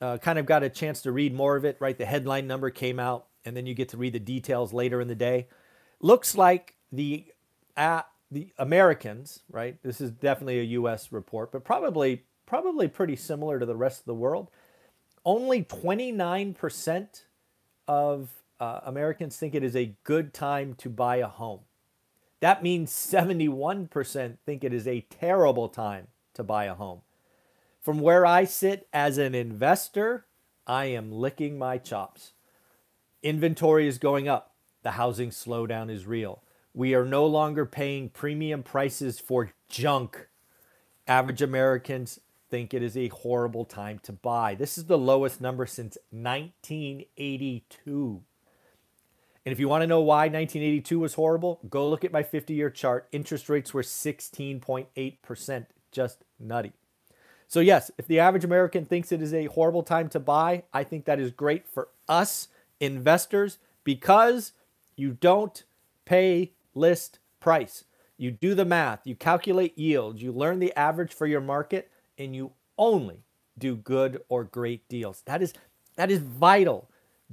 uh, 0.01 0.19
kind 0.19 0.39
of 0.39 0.47
got 0.47 0.63
a 0.63 0.69
chance 0.69 1.03
to 1.03 1.13
read 1.13 1.35
more 1.35 1.57
of 1.57 1.65
it, 1.65 1.77
right? 1.81 1.97
The 1.97 2.05
headline 2.05 2.47
number 2.47 2.71
came 2.71 2.99
out, 2.99 3.27
and 3.45 3.57
then 3.57 3.67
you 3.67 3.75
get 3.75 3.89
to 3.91 3.97
read 3.97 4.13
the 4.13 4.21
details 4.21 4.73
later 4.73 5.01
in 5.01 5.09
the 5.09 5.15
day. 5.15 5.49
Looks 6.01 6.37
like 6.37 6.75
the 6.93 7.25
uh, 7.77 8.03
the 8.31 8.53
Americans, 8.59 9.41
right? 9.51 9.83
This 9.83 10.01
is 10.01 10.11
definitely 10.11 10.61
a 10.61 10.65
U.S. 10.65 11.13
report, 11.13 11.53
but 11.53 11.65
probably 11.65 12.25
probably 12.47 12.89
pretty 12.89 13.17
similar 13.17 13.59
to 13.59 13.67
the 13.67 13.77
rest 13.77 14.01
of 14.01 14.07
the 14.07 14.15
world. 14.15 14.51
Only 15.25 15.63
29% 15.63 17.23
of 17.89 18.29
uh, 18.61 18.81
Americans 18.85 19.37
think 19.37 19.55
it 19.55 19.65
is 19.65 19.77
a 19.77 19.95
good 20.05 20.33
time 20.33 20.75
to 20.75 20.89
buy 20.89 21.17
a 21.17 21.29
home. 21.29 21.61
That 22.41 22.63
means 22.63 22.93
71% 22.93 24.37
think 24.45 24.65
it 24.65 24.73
is 24.73 24.87
a 24.87 25.07
terrible 25.09 25.69
time 25.69 26.09
to 26.35 26.43
buy 26.43 26.65
a 26.65 26.75
home. 26.75 27.01
From 27.81 28.01
where 28.01 28.27
I 28.27 28.45
sit 28.45 28.89
as 28.93 29.19
an 29.19 29.35
investor, 29.35 30.27
I 30.67 30.87
am 30.87 31.13
licking 31.13 31.59
my 31.59 31.79
chops. 31.79 32.33
Inventory 33.23 33.87
is 33.87 33.99
going 33.99 34.29
up. 34.29 34.55
The 34.83 34.93
housing 34.93 35.31
slowdown 35.31 35.91
is 35.91 36.07
real. 36.07 36.43
We 36.75 36.95
are 36.95 37.05
no 37.05 37.27
longer 37.27 37.65
paying 37.65 38.11
premium 38.11 38.63
prices 38.63 39.21
for 39.21 39.53
junk. 39.69 40.29
Average 41.07 41.43
Americans 41.43 42.21
think 42.51 42.75
it 42.75 42.83
is 42.83 42.97
a 42.97 43.09
horrible 43.09 43.65
time 43.65 44.01
to 44.05 44.13
buy. 44.13 44.55
This 44.55 44.77
is 44.77 44.87
the 44.87 44.99
lowest 44.99 45.41
number 45.41 45.67
since 45.67 45.97
1982. 46.11 48.23
And 49.45 49.53
if 49.53 49.61
you 49.61 49.69
want 49.69 49.83
to 49.83 49.87
know 49.87 50.01
why 50.01 50.23
1982 50.23 50.99
was 50.99 51.15
horrible, 51.15 51.61
go 51.69 51.89
look 51.89 52.05
at 52.05 52.13
my 52.13 52.23
50 52.23 52.55
year 52.55 52.71
chart. 52.71 53.09
Interest 53.13 53.49
rates 53.49 53.75
were 53.75 53.83
16.8%. 53.83 55.67
Just 55.93 56.25
nutty. 56.41 56.73
So, 57.47 57.61
yes, 57.61 57.91
if 57.99 58.07
the 58.07 58.19
average 58.19 58.45
American 58.45 58.85
thinks 58.85 59.13
it 59.13 59.23
is 59.23 59.35
a 59.35 59.47
horrible 59.47 59.83
time 59.83 60.09
to 60.11 60.19
buy, 60.21 60.65
I 60.73 60.83
think 60.83 61.05
that 61.05 61.21
is 61.21 61.31
great 61.31 61.69
for 61.69 61.89
us 62.09 62.49
investors 62.81 63.59
because 63.85 64.53
you 64.97 65.13
don't 65.21 65.63
pay 66.05 66.53
list 66.75 67.19
price. 67.41 67.85
You 68.17 68.31
do 68.31 68.55
the 68.55 68.65
math, 68.65 69.01
you 69.05 69.15
calculate 69.15 69.79
yields, 69.79 70.23
you 70.23 70.33
learn 70.33 70.59
the 70.59 70.77
average 70.77 71.13
for 71.13 71.27
your 71.27 71.41
market, 71.41 71.91
and 72.17 72.35
you 72.35 72.53
only 72.79 73.25
do 73.59 73.77
good 73.77 74.23
or 74.29 74.45
great 74.45 74.89
deals. 74.89 75.23
That 75.27 75.43
is 75.43 75.53
That 75.97 76.11
is 76.11 76.19
vital. 76.19 76.89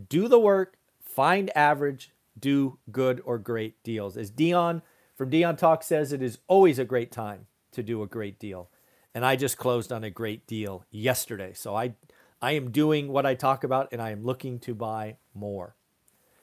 Do 0.09 0.27
the 0.27 0.39
work, 0.39 0.75
find 1.15 1.55
average, 1.55 2.11
do 2.39 2.77
good 2.91 3.21
or 3.25 3.37
great 3.37 3.81
deals. 3.83 4.17
As 4.17 4.29
Dion 4.29 4.81
from 5.15 5.29
Dion 5.29 5.55
Talk 5.55 5.83
says, 5.83 6.11
it 6.11 6.21
is 6.21 6.39
always 6.47 6.79
a 6.79 6.85
great 6.85 7.11
time 7.11 7.47
to 7.73 7.83
do 7.83 8.01
a 8.01 8.07
great 8.07 8.39
deal. 8.39 8.69
And 9.13 9.25
I 9.25 9.35
just 9.35 9.57
closed 9.57 9.91
on 9.91 10.03
a 10.03 10.09
great 10.09 10.47
deal 10.47 10.85
yesterday. 10.89 11.53
So 11.53 11.75
I 11.75 11.93
I 12.41 12.53
am 12.53 12.71
doing 12.71 13.09
what 13.09 13.25
I 13.25 13.35
talk 13.35 13.63
about 13.63 13.89
and 13.91 14.01
I 14.01 14.09
am 14.11 14.23
looking 14.23 14.57
to 14.59 14.73
buy 14.73 15.17
more. 15.33 15.75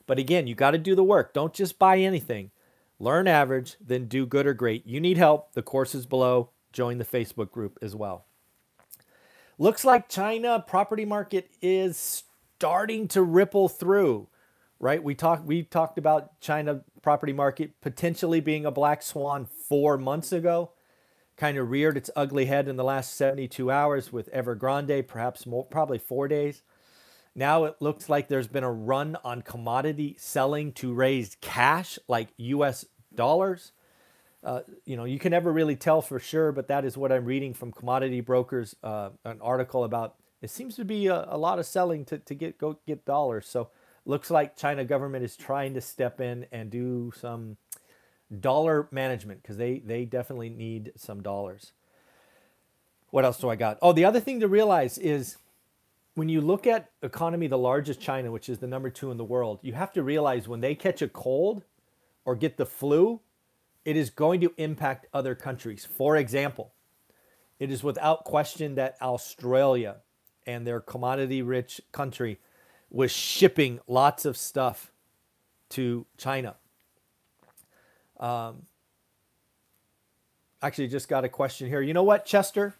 But 0.06 0.18
again, 0.18 0.46
you 0.46 0.54
got 0.54 0.70
to 0.70 0.78
do 0.78 0.94
the 0.94 1.04
work. 1.04 1.34
Don't 1.34 1.52
just 1.52 1.78
buy 1.78 1.98
anything. 1.98 2.50
Learn 3.00 3.26
average, 3.28 3.76
then 3.80 4.06
do 4.06 4.26
good 4.26 4.46
or 4.46 4.54
great. 4.54 4.86
You 4.86 5.00
need 5.00 5.16
help. 5.18 5.52
The 5.52 5.62
course 5.62 5.94
is 5.94 6.06
below. 6.06 6.50
Join 6.72 6.98
the 6.98 7.04
Facebook 7.04 7.50
group 7.50 7.78
as 7.80 7.94
well. 7.94 8.26
Looks 9.58 9.84
like 9.84 10.08
China 10.08 10.64
property 10.66 11.04
market 11.04 11.50
is 11.60 12.24
starting 12.58 13.08
to 13.08 13.22
ripple 13.22 13.68
through, 13.68 14.28
right? 14.80 15.02
We 15.02 15.14
talked 15.14 15.44
we 15.44 15.62
talked 15.62 15.98
about 15.98 16.40
China 16.40 16.82
property 17.02 17.32
market 17.32 17.80
potentially 17.80 18.40
being 18.40 18.66
a 18.66 18.70
black 18.70 19.02
swan 19.02 19.46
4 19.46 19.98
months 19.98 20.32
ago. 20.32 20.72
Kind 21.36 21.56
of 21.58 21.70
reared 21.70 21.96
its 21.96 22.10
ugly 22.16 22.46
head 22.46 22.68
in 22.68 22.76
the 22.76 22.84
last 22.84 23.14
72 23.14 23.70
hours 23.70 24.12
with 24.12 24.32
Evergrande, 24.32 25.06
perhaps 25.06 25.46
more, 25.46 25.64
probably 25.64 25.98
4 25.98 26.28
days. 26.28 26.62
Now 27.34 27.64
it 27.64 27.76
looks 27.78 28.08
like 28.08 28.26
there's 28.26 28.48
been 28.48 28.64
a 28.64 28.72
run 28.72 29.16
on 29.22 29.42
commodity 29.42 30.16
selling 30.18 30.72
to 30.72 30.92
raise 30.92 31.36
cash 31.40 31.98
like 32.08 32.28
US 32.36 32.84
dollars. 33.14 33.72
Uh, 34.42 34.60
you 34.84 34.96
know, 34.96 35.04
you 35.04 35.18
can 35.18 35.30
never 35.30 35.52
really 35.52 35.76
tell 35.76 36.00
for 36.00 36.18
sure, 36.18 36.52
but 36.52 36.68
that 36.68 36.84
is 36.84 36.96
what 36.96 37.12
I'm 37.12 37.24
reading 37.24 37.54
from 37.54 37.72
commodity 37.72 38.20
brokers. 38.20 38.74
Uh, 38.82 39.10
an 39.24 39.40
article 39.40 39.84
about 39.84 40.14
it 40.40 40.50
seems 40.50 40.76
to 40.76 40.84
be 40.84 41.08
a, 41.08 41.26
a, 41.28 41.36
lot 41.36 41.58
of 41.58 41.66
selling 41.66 42.04
to, 42.06 42.18
to 42.18 42.34
get 42.34 42.58
go 42.58 42.78
get 42.86 43.04
dollars. 43.04 43.46
So 43.48 43.70
looks 44.08 44.30
like 44.30 44.56
China 44.56 44.84
government 44.84 45.22
is 45.22 45.36
trying 45.36 45.74
to 45.74 45.80
step 45.80 46.20
in 46.20 46.46
and 46.50 46.70
do 46.70 47.12
some 47.14 47.58
dollar 48.40 48.88
management 48.90 49.42
because 49.42 49.56
they 49.56 49.78
they 49.78 50.04
definitely 50.04 50.48
need 50.48 50.92
some 50.96 51.22
dollars. 51.22 51.72
What 53.10 53.24
else 53.24 53.38
do 53.38 53.48
I 53.48 53.56
got? 53.56 53.78
Oh, 53.80 53.92
the 53.92 54.04
other 54.04 54.20
thing 54.20 54.40
to 54.40 54.48
realize 54.48 54.98
is 54.98 55.36
when 56.14 56.28
you 56.28 56.40
look 56.40 56.66
at 56.66 56.90
economy 57.02 57.46
the 57.46 57.58
largest 57.58 58.00
China, 58.00 58.32
which 58.32 58.48
is 58.48 58.58
the 58.58 58.66
number 58.66 58.90
two 58.90 59.10
in 59.10 59.18
the 59.18 59.24
world, 59.24 59.60
you 59.62 59.74
have 59.74 59.92
to 59.92 60.02
realize 60.02 60.48
when 60.48 60.60
they 60.60 60.74
catch 60.74 61.00
a 61.00 61.08
cold 61.08 61.64
or 62.24 62.34
get 62.34 62.56
the 62.56 62.66
flu, 62.66 63.20
it 63.84 63.96
is 63.96 64.10
going 64.10 64.40
to 64.40 64.52
impact 64.56 65.06
other 65.14 65.34
countries. 65.34 65.86
For 65.86 66.16
example, 66.16 66.72
it 67.58 67.70
is 67.70 67.82
without 67.82 68.24
question 68.24 68.74
that 68.74 68.96
Australia 69.00 69.96
and 70.46 70.66
their 70.66 70.80
commodity 70.80 71.40
rich 71.40 71.80
country 71.92 72.38
was 72.90 73.10
shipping 73.10 73.80
lots 73.86 74.24
of 74.24 74.36
stuff 74.36 74.90
to 75.70 76.06
China. 76.16 76.56
Um, 78.18 78.62
actually, 80.62 80.88
just 80.88 81.08
got 81.08 81.24
a 81.24 81.28
question 81.28 81.68
here. 81.68 81.80
You 81.80 81.94
know 81.94 82.02
what, 82.02 82.24
Chester? 82.24 82.74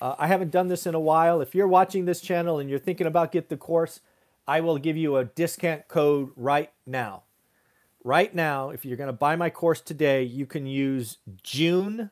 Uh, 0.00 0.14
I 0.18 0.26
haven't 0.26 0.50
done 0.50 0.68
this 0.68 0.86
in 0.86 0.94
a 0.94 1.00
while. 1.00 1.40
If 1.40 1.54
you're 1.54 1.68
watching 1.68 2.04
this 2.04 2.20
channel 2.20 2.58
and 2.58 2.70
you're 2.70 2.78
thinking 2.78 3.06
about 3.06 3.32
get 3.32 3.48
the 3.48 3.56
course, 3.56 4.00
I 4.46 4.60
will 4.60 4.78
give 4.78 4.96
you 4.96 5.16
a 5.16 5.24
discount 5.24 5.88
code 5.88 6.30
right 6.36 6.72
now 6.86 7.24
right 8.04 8.34
now, 8.34 8.70
if 8.70 8.84
you're 8.84 8.96
going 8.96 9.08
to 9.08 9.12
buy 9.12 9.36
my 9.36 9.50
course 9.50 9.80
today, 9.80 10.22
you 10.22 10.46
can 10.46 10.66
use 10.66 11.18
June 11.42 12.10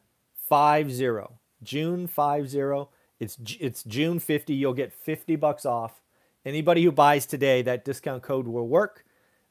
50. 0.49 1.35
June 1.63 2.07
50. 2.07 2.89
It's 3.21 3.37
it's 3.59 3.83
June 3.83 4.21
50. 4.21 4.55
You'll 4.55 4.75
get 4.75 4.93
50 4.93 5.37
bucks 5.37 5.67
off. 5.67 6.01
Anybody 6.45 6.85
who 6.85 6.93
buys 6.93 7.27
today, 7.27 7.63
that 7.63 7.85
discount 7.85 8.23
code 8.23 8.47
will 8.47 8.69
work. 8.69 9.05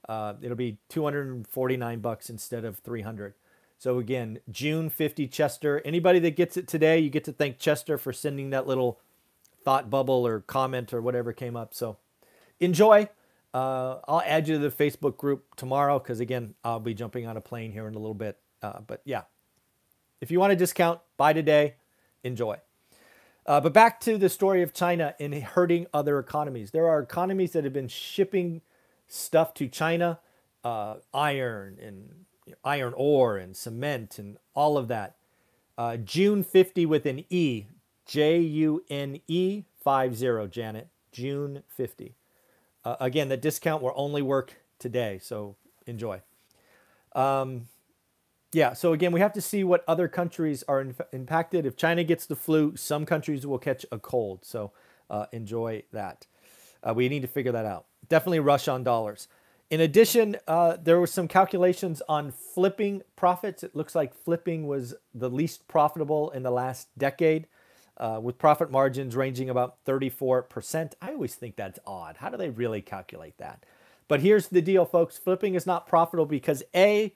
Uh, 0.07 0.33
it'll 0.41 0.55
be 0.55 0.77
249 0.89 1.99
bucks 1.99 2.29
instead 2.29 2.63
of 2.63 2.79
300. 2.79 3.33
So 3.77 3.99
again, 3.99 4.39
June 4.49 4.89
50 4.89 5.27
Chester. 5.27 5.81
Anybody 5.85 6.19
that 6.19 6.35
gets 6.35 6.57
it 6.57 6.67
today, 6.67 6.99
you 6.99 7.09
get 7.09 7.23
to 7.25 7.33
thank 7.33 7.59
Chester 7.59 7.97
for 7.97 8.11
sending 8.11 8.49
that 8.49 8.65
little 8.65 8.99
thought 9.63 9.89
bubble 9.89 10.25
or 10.25 10.39
comment 10.39 10.93
or 10.93 11.01
whatever 11.01 11.33
came 11.33 11.55
up. 11.55 11.73
So 11.73 11.97
enjoy. 12.59 13.09
Uh, 13.53 13.99
I'll 14.07 14.23
add 14.25 14.47
you 14.47 14.55
to 14.55 14.69
the 14.69 14.71
Facebook 14.71 15.17
group 15.17 15.55
tomorrow 15.55 15.99
because, 15.99 16.19
again, 16.19 16.55
I'll 16.63 16.79
be 16.79 16.93
jumping 16.93 17.27
on 17.27 17.37
a 17.37 17.41
plane 17.41 17.71
here 17.71 17.87
in 17.87 17.95
a 17.95 17.99
little 17.99 18.13
bit. 18.13 18.37
Uh, 18.61 18.79
but 18.85 19.01
yeah, 19.05 19.23
if 20.21 20.31
you 20.31 20.39
want 20.39 20.53
a 20.53 20.55
discount, 20.55 20.99
buy 21.17 21.33
today, 21.33 21.75
enjoy. 22.23 22.57
Uh, 23.47 23.61
but 23.61 23.71
back 23.71 23.99
to 24.01 24.17
the 24.17 24.27
story 24.27 24.61
of 24.61 24.73
China 24.73 25.15
and 25.19 25.33
hurting 25.33 25.87
other 25.93 26.19
economies. 26.19 26.71
There 26.71 26.87
are 26.87 26.99
economies 26.99 27.53
that 27.53 27.63
have 27.63 27.73
been 27.73 27.87
shipping 27.87 28.61
stuff 29.07 29.53
to 29.55 29.69
China, 29.69 30.19
uh, 30.65 30.95
iron 31.13 31.77
and 31.81 32.25
iron 32.63 32.93
ore 32.95 33.37
and 33.37 33.55
cement 33.55 34.19
and 34.19 34.37
all 34.53 34.77
of 34.77 34.89
that. 34.89 35.15
Uh, 35.77 35.95
June 35.95 36.43
50 36.43 36.85
with 36.85 37.05
an 37.05 37.23
E, 37.29 37.65
J 38.05 38.39
U 38.39 38.83
N 38.89 39.21
E 39.27 39.63
50, 39.83 40.47
Janet. 40.49 40.89
June 41.11 41.63
50. 41.69 42.15
Uh, 42.85 42.95
again, 42.99 43.29
the 43.29 43.37
discount 43.37 43.81
will 43.81 43.93
only 43.95 44.21
work 44.21 44.53
today, 44.77 45.19
so 45.21 45.55
enjoy. 45.87 46.21
Um, 47.15 47.67
yeah, 48.53 48.73
so 48.73 48.93
again, 48.93 49.11
we 49.11 49.19
have 49.19 49.33
to 49.33 49.41
see 49.41 49.63
what 49.63 49.83
other 49.87 50.07
countries 50.07 50.63
are 50.67 50.85
impacted. 51.11 51.65
If 51.65 51.75
China 51.75 52.03
gets 52.03 52.25
the 52.25 52.35
flu, 52.35 52.75
some 52.75 53.05
countries 53.05 53.45
will 53.45 53.59
catch 53.59 53.85
a 53.91 53.99
cold, 53.99 54.45
so 54.45 54.71
uh, 55.09 55.25
enjoy 55.31 55.83
that. 55.91 56.27
Uh, 56.87 56.93
we 56.93 57.09
need 57.09 57.21
to 57.21 57.27
figure 57.27 57.51
that 57.51 57.65
out. 57.65 57.85
Definitely 58.07 58.39
rush 58.39 58.67
on 58.67 58.83
dollars. 58.83 59.27
In 59.69 59.81
addition, 59.81 60.37
uh, 60.47 60.77
there 60.81 60.97
were 60.97 61.07
some 61.07 61.27
calculations 61.27 62.01
on 62.07 62.31
flipping 62.31 63.01
profits. 63.17 63.63
It 63.63 63.75
looks 63.75 63.95
like 63.95 64.13
flipping 64.13 64.65
was 64.65 64.93
the 65.13 65.29
least 65.29 65.67
profitable 65.67 66.31
in 66.31 66.43
the 66.43 66.51
last 66.51 66.87
decade 66.97 67.47
uh, 67.97 68.19
with 68.21 68.37
profit 68.37 68.71
margins 68.71 69.15
ranging 69.15 69.49
about 69.49 69.83
34%. 69.85 70.93
I 71.01 71.11
always 71.11 71.35
think 71.35 71.57
that's 71.57 71.79
odd. 71.85 72.17
How 72.17 72.29
do 72.29 72.37
they 72.37 72.49
really 72.49 72.81
calculate 72.81 73.37
that? 73.39 73.65
But 74.07 74.21
here's 74.21 74.47
the 74.47 74.61
deal, 74.61 74.85
folks 74.85 75.17
flipping 75.17 75.55
is 75.55 75.65
not 75.65 75.85
profitable 75.85 76.25
because 76.25 76.63
A, 76.73 77.13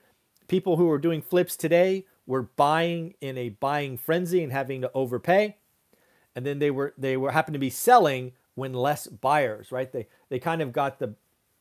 people 0.52 0.76
who 0.76 0.90
are 0.90 0.98
doing 0.98 1.22
flips 1.22 1.56
today 1.56 2.04
were 2.26 2.42
buying 2.42 3.14
in 3.22 3.38
a 3.38 3.48
buying 3.48 3.96
frenzy 3.96 4.42
and 4.42 4.52
having 4.52 4.82
to 4.82 4.90
overpay. 4.92 5.56
And 6.36 6.44
then 6.44 6.58
they 6.58 6.70
were 6.70 6.92
they 6.98 7.16
were 7.16 7.30
happened 7.30 7.54
to 7.54 7.58
be 7.58 7.70
selling 7.70 8.32
when 8.54 8.74
less 8.74 9.06
buyers, 9.06 9.72
right? 9.72 9.90
They 9.90 10.08
they 10.28 10.38
kind 10.38 10.60
of 10.60 10.70
got 10.70 10.98
the 10.98 11.14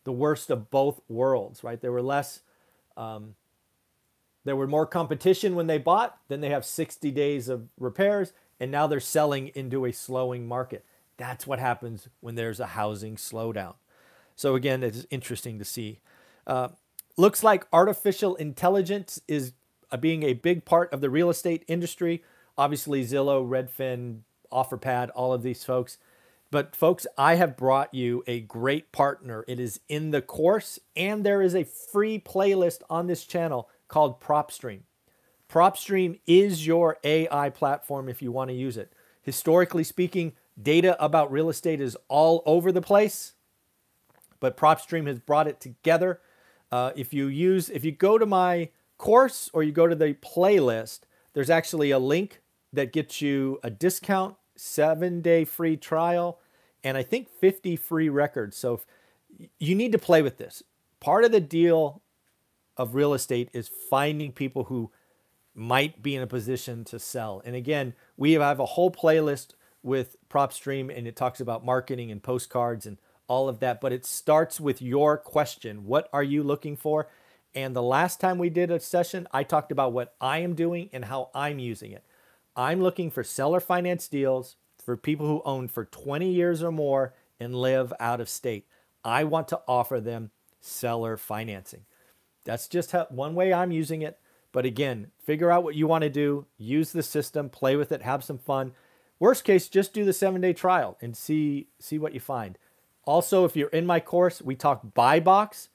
the 0.03 0.11
worst 0.11 0.49
of 0.49 0.69
both 0.69 0.99
worlds, 1.07 1.63
right? 1.63 1.79
There 1.79 1.93
were 1.93 2.01
less 2.01 2.41
um, 2.97 3.35
there 4.43 4.57
were 4.57 4.67
more 4.67 4.85
competition 4.85 5.55
when 5.55 5.67
they 5.67 5.77
bought. 5.77 6.17
Then 6.27 6.41
they 6.41 6.49
have 6.49 6.65
60 6.65 7.11
days 7.11 7.47
of 7.47 7.69
repairs 7.79 8.33
and 8.59 8.71
now 8.71 8.87
they're 8.87 8.99
selling 8.99 9.51
into 9.55 9.85
a 9.85 9.93
slowing 9.93 10.49
market. 10.49 10.83
That's 11.15 11.47
what 11.47 11.59
happens 11.59 12.09
when 12.19 12.35
there's 12.35 12.59
a 12.59 12.67
housing 12.67 13.15
slowdown. 13.15 13.75
So 14.35 14.55
again, 14.55 14.83
it's 14.83 15.05
interesting 15.09 15.59
to 15.59 15.65
see. 15.65 16.01
Uh, 16.45 16.69
looks 17.17 17.43
like 17.43 17.67
artificial 17.71 18.35
intelligence 18.35 19.21
is 19.27 19.53
uh, 19.91 19.97
being 19.97 20.23
a 20.23 20.33
big 20.33 20.65
part 20.65 20.91
of 20.93 21.01
the 21.01 21.09
real 21.09 21.29
estate 21.29 21.63
industry. 21.67 22.23
Obviously, 22.57 23.03
Zillow, 23.03 23.47
Redfin, 23.47 24.19
OfferPad, 24.51 25.09
all 25.15 25.33
of 25.33 25.43
these 25.43 25.63
folks. 25.63 25.97
But 26.51 26.75
folks, 26.75 27.07
I 27.17 27.35
have 27.35 27.55
brought 27.55 27.93
you 27.93 28.23
a 28.27 28.41
great 28.41 28.91
partner. 28.91 29.45
It 29.47 29.59
is 29.59 29.79
in 29.87 30.11
the 30.11 30.21
course, 30.21 30.79
and 30.97 31.25
there 31.25 31.41
is 31.41 31.55
a 31.55 31.63
free 31.63 32.19
playlist 32.19 32.81
on 32.89 33.07
this 33.07 33.23
channel 33.25 33.69
called 33.87 34.19
PropStream. 34.19 34.81
PropStream 35.49 36.19
is 36.27 36.67
your 36.67 36.97
AI 37.03 37.49
platform 37.49 38.09
if 38.09 38.21
you 38.21 38.31
want 38.31 38.49
to 38.49 38.55
use 38.55 38.75
it. 38.77 38.91
Historically 39.21 39.83
speaking, 39.83 40.33
data 40.61 41.01
about 41.03 41.31
real 41.31 41.49
estate 41.49 41.79
is 41.79 41.97
all 42.09 42.43
over 42.45 42.71
the 42.71 42.81
place, 42.81 43.33
but 44.39 44.57
PropStream 44.57 45.07
has 45.07 45.19
brought 45.19 45.47
it 45.47 45.61
together. 45.61 46.19
Uh, 46.71 46.91
if 46.95 47.13
you 47.13 47.27
use, 47.27 47.69
if 47.69 47.83
you 47.83 47.91
go 47.91 48.17
to 48.17 48.25
my 48.25 48.69
course 48.97 49.49
or 49.53 49.63
you 49.63 49.71
go 49.71 49.87
to 49.87 49.95
the 49.95 50.13
playlist, 50.13 51.01
there's 51.33 51.49
actually 51.49 51.91
a 51.91 51.99
link 51.99 52.41
that 52.73 52.93
gets 52.93 53.21
you 53.21 53.59
a 53.63 53.69
discount, 53.69 54.35
seven 54.55 55.21
day 55.21 55.43
free 55.43 55.75
trial, 55.75 56.39
and 56.83 56.97
I 56.97 57.03
think 57.03 57.29
50 57.29 57.75
free 57.75 58.09
records. 58.09 58.57
So 58.57 58.81
you 59.59 59.75
need 59.75 59.91
to 59.91 59.97
play 59.97 60.21
with 60.21 60.37
this. 60.37 60.63
Part 60.99 61.23
of 61.23 61.31
the 61.31 61.41
deal 61.41 62.01
of 62.77 62.95
real 62.95 63.13
estate 63.13 63.49
is 63.53 63.69
finding 63.89 64.31
people 64.31 64.65
who 64.65 64.91
might 65.53 66.01
be 66.01 66.15
in 66.15 66.21
a 66.21 66.27
position 66.27 66.83
to 66.85 66.99
sell. 66.99 67.41
And 67.43 67.55
again, 67.55 67.93
we 68.15 68.33
have 68.33 68.59
a 68.59 68.65
whole 68.65 68.91
playlist 68.91 69.49
with 69.83 70.15
PropStream 70.29 70.95
and 70.95 71.07
it 71.07 71.15
talks 71.15 71.41
about 71.41 71.65
marketing 71.65 72.11
and 72.11 72.21
postcards 72.21 72.85
and 72.85 72.97
all 73.31 73.47
of 73.47 73.61
that, 73.61 73.79
but 73.79 73.93
it 73.93 74.05
starts 74.05 74.59
with 74.59 74.81
your 74.81 75.17
question. 75.17 75.85
What 75.85 76.09
are 76.11 76.21
you 76.21 76.43
looking 76.43 76.75
for? 76.75 77.07
And 77.55 77.73
the 77.73 77.81
last 77.81 78.19
time 78.19 78.37
we 78.37 78.49
did 78.49 78.69
a 78.69 78.77
session, 78.77 79.25
I 79.31 79.43
talked 79.43 79.71
about 79.71 79.93
what 79.93 80.15
I 80.19 80.39
am 80.39 80.53
doing 80.53 80.89
and 80.91 81.05
how 81.05 81.29
I'm 81.33 81.57
using 81.57 81.93
it. 81.93 82.03
I'm 82.57 82.81
looking 82.81 83.09
for 83.09 83.23
seller 83.23 83.61
finance 83.61 84.09
deals 84.09 84.57
for 84.83 84.97
people 84.97 85.27
who 85.27 85.41
own 85.45 85.69
for 85.69 85.85
20 85.85 86.29
years 86.29 86.61
or 86.61 86.73
more 86.73 87.13
and 87.39 87.55
live 87.55 87.93
out 88.01 88.19
of 88.19 88.27
state. 88.27 88.65
I 89.01 89.23
want 89.23 89.47
to 89.47 89.61
offer 89.65 90.01
them 90.01 90.31
seller 90.59 91.15
financing. 91.15 91.85
That's 92.43 92.67
just 92.67 92.91
how, 92.91 93.07
one 93.11 93.33
way 93.33 93.53
I'm 93.53 93.71
using 93.71 94.01
it. 94.01 94.19
But 94.51 94.65
again, 94.65 95.07
figure 95.23 95.51
out 95.51 95.63
what 95.63 95.75
you 95.75 95.87
want 95.87 96.01
to 96.01 96.09
do, 96.09 96.47
use 96.57 96.91
the 96.91 97.01
system, 97.01 97.47
play 97.47 97.77
with 97.77 97.93
it, 97.93 98.01
have 98.01 98.25
some 98.25 98.39
fun. 98.39 98.73
Worst 99.19 99.45
case, 99.45 99.69
just 99.69 99.93
do 99.93 100.03
the 100.03 100.11
seven 100.11 100.41
day 100.41 100.51
trial 100.51 100.97
and 100.99 101.15
see 101.15 101.69
see 101.79 101.97
what 101.97 102.13
you 102.13 102.19
find. 102.19 102.57
Also, 103.05 103.45
if 103.45 103.55
you're 103.55 103.69
in 103.69 103.85
my 103.85 103.99
course, 103.99 104.41
we 104.41 104.55
talk 104.55 104.93
buy 104.93 105.19
box. 105.19 105.69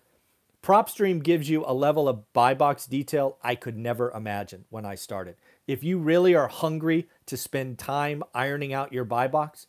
PropStream 0.63 1.23
gives 1.23 1.49
you 1.49 1.65
a 1.65 1.75
level 1.75 2.09
of 2.09 2.33
buy 2.33 2.55
box 2.55 2.87
detail 2.87 3.39
I 3.43 3.55
could 3.55 3.77
never 3.77 4.11
imagine 4.11 4.65
when 4.69 4.85
I 4.85 4.95
started. 4.95 5.37
If 5.67 5.85
you 5.85 5.99
really 5.99 6.35
are 6.35 6.49
hungry 6.49 7.09
to 7.27 7.37
spend 7.37 7.79
time 7.79 8.23
ironing 8.35 8.73
out 8.73 8.93
your 8.93 9.05
buy 9.05 9.29
box, 9.29 9.67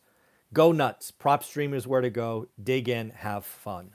go 0.52 0.72
nuts. 0.72 1.12
PropStream 1.12 1.74
is 1.74 1.86
where 1.86 2.00
to 2.00 2.10
go. 2.10 2.48
Dig 2.62 2.88
in, 2.88 3.10
have 3.10 3.44
fun. 3.44 3.94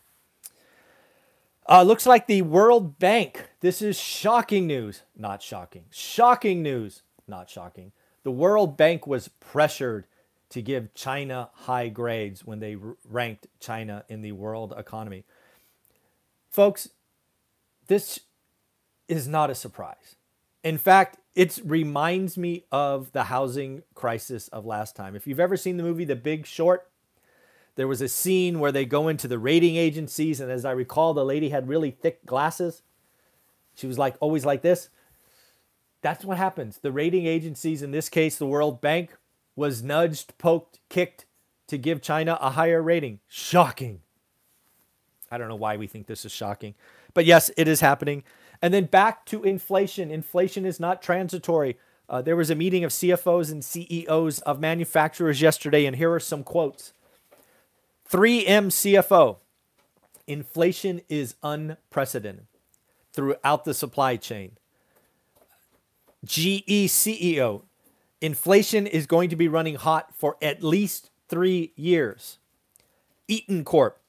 Uh, 1.67 1.83
looks 1.83 2.05
like 2.05 2.27
the 2.27 2.41
World 2.41 2.99
Bank. 2.99 3.49
This 3.61 3.81
is 3.81 3.97
shocking 3.97 4.67
news. 4.67 5.03
Not 5.15 5.41
shocking. 5.41 5.85
Shocking 5.91 6.61
news. 6.61 7.03
Not 7.25 7.49
shocking. 7.49 7.93
The 8.23 8.31
World 8.31 8.75
Bank 8.75 9.07
was 9.07 9.29
pressured 9.39 10.05
to 10.53 10.61
give 10.61 10.93
China 10.93 11.49
high 11.53 11.89
grades 11.89 12.45
when 12.45 12.59
they 12.59 12.77
ranked 13.09 13.47
China 13.59 14.05
in 14.07 14.21
the 14.21 14.31
world 14.33 14.71
economy. 14.77 15.23
Folks, 16.51 16.89
this 17.87 18.19
is 19.07 19.27
not 19.27 19.49
a 19.49 19.55
surprise. 19.55 20.15
In 20.63 20.77
fact, 20.77 21.17
it 21.33 21.59
reminds 21.65 22.37
me 22.37 22.65
of 22.71 23.11
the 23.13 23.23
housing 23.23 23.81
crisis 23.95 24.47
of 24.49 24.63
last 24.63 24.95
time. 24.95 25.15
If 25.15 25.25
you've 25.25 25.39
ever 25.39 25.57
seen 25.57 25.77
the 25.77 25.83
movie 25.83 26.05
The 26.05 26.15
Big 26.15 26.45
Short, 26.45 26.87
there 27.75 27.87
was 27.87 28.01
a 28.01 28.07
scene 28.07 28.59
where 28.59 28.71
they 28.71 28.85
go 28.85 29.07
into 29.07 29.27
the 29.27 29.39
rating 29.39 29.75
agencies, 29.75 30.39
and 30.39 30.51
as 30.51 30.65
I 30.65 30.71
recall, 30.71 31.15
the 31.15 31.25
lady 31.25 31.49
had 31.49 31.67
really 31.67 31.89
thick 31.89 32.27
glasses. 32.27 32.83
She 33.73 33.87
was 33.87 33.97
like 33.97 34.17
always 34.19 34.45
like 34.45 34.61
this. 34.61 34.89
That's 36.03 36.23
what 36.23 36.37
happens. 36.37 36.77
The 36.77 36.91
rating 36.91 37.25
agencies, 37.25 37.81
in 37.81 37.89
this 37.89 38.07
case, 38.07 38.37
the 38.37 38.45
World 38.45 38.81
Bank, 38.81 39.17
was 39.55 39.83
nudged, 39.83 40.37
poked, 40.37 40.79
kicked 40.89 41.25
to 41.67 41.77
give 41.77 42.01
China 42.01 42.37
a 42.41 42.51
higher 42.51 42.81
rating. 42.81 43.19
Shocking. 43.27 44.01
I 45.31 45.37
don't 45.37 45.47
know 45.47 45.55
why 45.55 45.77
we 45.77 45.87
think 45.87 46.07
this 46.07 46.25
is 46.25 46.31
shocking, 46.31 46.75
but 47.13 47.25
yes, 47.25 47.49
it 47.57 47.67
is 47.67 47.81
happening. 47.81 48.23
And 48.61 48.73
then 48.73 48.85
back 48.85 49.25
to 49.25 49.43
inflation. 49.43 50.11
Inflation 50.11 50.65
is 50.65 50.79
not 50.79 51.01
transitory. 51.01 51.77
Uh, 52.07 52.21
there 52.21 52.35
was 52.35 52.49
a 52.49 52.55
meeting 52.55 52.83
of 52.83 52.91
CFOs 52.91 53.51
and 53.51 53.63
CEOs 53.63 54.39
of 54.39 54.59
manufacturers 54.59 55.41
yesterday, 55.41 55.85
and 55.85 55.95
here 55.95 56.11
are 56.11 56.19
some 56.19 56.43
quotes. 56.43 56.93
3M 58.09 58.67
CFO, 58.67 59.37
inflation 60.27 61.01
is 61.09 61.35
unprecedented 61.41 62.45
throughout 63.11 63.65
the 63.65 63.73
supply 63.73 64.17
chain. 64.17 64.57
GE 66.23 66.87
CEO, 66.87 67.63
inflation 68.23 68.87
is 68.87 69.05
going 69.05 69.29
to 69.29 69.35
be 69.35 69.49
running 69.49 69.75
hot 69.75 70.15
for 70.15 70.37
at 70.41 70.63
least 70.63 71.11
three 71.27 71.73
years. 71.75 72.37
Eaton 73.27 73.65
Corp, 73.65 73.99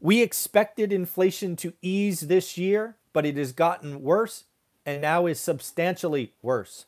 we 0.00 0.22
expected 0.22 0.92
inflation 0.92 1.56
to 1.56 1.72
ease 1.82 2.20
this 2.20 2.56
year, 2.56 2.94
but 3.12 3.26
it 3.26 3.36
has 3.36 3.50
gotten 3.50 4.00
worse 4.00 4.44
and 4.86 5.02
now 5.02 5.26
is 5.26 5.40
substantially 5.40 6.32
worse. 6.40 6.86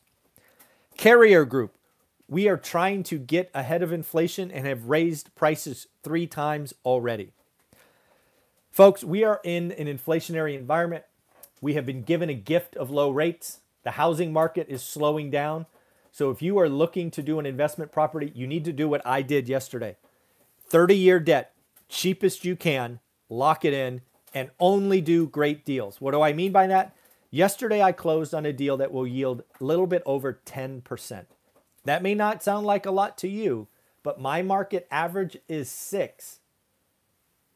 Carrier 0.95 1.43
Group, 1.43 1.75
we 2.29 2.47
are 2.47 2.55
trying 2.55 3.03
to 3.03 3.17
get 3.19 3.51
ahead 3.53 3.83
of 3.83 3.91
inflation 3.91 4.49
and 4.49 4.65
have 4.65 4.85
raised 4.85 5.35
prices 5.35 5.87
three 6.03 6.25
times 6.25 6.73
already. 6.85 7.33
Folks, 8.71 9.03
we 9.03 9.25
are 9.25 9.41
in 9.43 9.73
an 9.73 9.87
inflationary 9.87 10.57
environment. 10.57 11.03
We 11.59 11.73
have 11.73 11.85
been 11.85 12.03
given 12.03 12.29
a 12.29 12.33
gift 12.33 12.77
of 12.77 12.89
low 12.89 13.11
rates. 13.11 13.59
The 13.83 13.91
housing 13.91 14.31
market 14.31 14.67
is 14.69 14.81
slowing 14.81 15.29
down. 15.29 15.65
So 16.11 16.29
if 16.29 16.41
you 16.41 16.59
are 16.59 16.69
looking 16.69 17.09
to 17.11 17.23
do 17.23 17.39
an 17.39 17.45
investment 17.45 17.91
property, 17.91 18.31
you 18.35 18.45
need 18.45 18.65
to 18.65 18.73
do 18.73 18.87
what 18.87 19.05
I 19.05 19.21
did 19.21 19.47
yesterday 19.47 19.95
30 20.67 20.95
year 20.95 21.19
debt, 21.19 21.53
cheapest 21.89 22.45
you 22.45 22.55
can, 22.55 22.99
lock 23.29 23.65
it 23.65 23.73
in, 23.73 24.01
and 24.33 24.49
only 24.59 25.01
do 25.01 25.27
great 25.27 25.65
deals. 25.65 25.99
What 25.99 26.11
do 26.11 26.21
I 26.21 26.33
mean 26.33 26.51
by 26.51 26.67
that? 26.67 26.95
Yesterday, 27.29 27.81
I 27.81 27.93
closed 27.93 28.33
on 28.33 28.45
a 28.45 28.53
deal 28.53 28.75
that 28.77 28.91
will 28.91 29.07
yield 29.07 29.43
a 29.59 29.63
little 29.63 29.87
bit 29.87 30.03
over 30.05 30.39
10%. 30.45 31.25
That 31.85 32.03
may 32.03 32.13
not 32.13 32.43
sound 32.43 32.65
like 32.65 32.85
a 32.85 32.91
lot 32.91 33.17
to 33.19 33.29
you, 33.29 33.67
but 34.03 34.19
my 34.19 34.41
market 34.41 34.87
average 34.91 35.37
is 35.47 35.69
six. 35.69 36.39